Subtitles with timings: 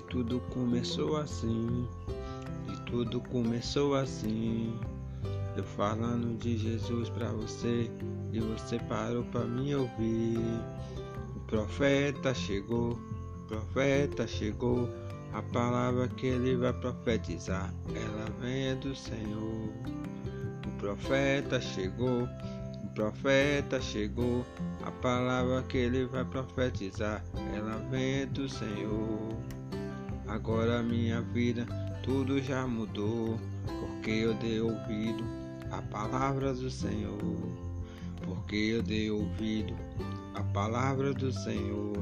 [0.00, 1.86] tudo começou assim,
[2.72, 4.74] e tudo começou assim.
[5.54, 7.90] Eu falando de Jesus pra você
[8.32, 10.38] e você parou pra me ouvir.
[11.36, 14.88] O profeta chegou, o profeta chegou.
[15.34, 19.70] A palavra que ele vai profetizar, ela vem do Senhor.
[20.66, 22.28] O profeta chegou,
[22.82, 24.44] o profeta chegou.
[24.84, 27.22] A palavra que ele vai profetizar,
[27.54, 29.36] ela vem do Senhor.
[30.32, 31.66] Agora minha vida
[32.02, 33.38] tudo já mudou,
[33.78, 35.22] porque eu dei ouvido
[35.70, 37.18] à palavra do Senhor.
[38.24, 39.76] Porque eu dei ouvido
[40.34, 41.92] à palavra do Senhor.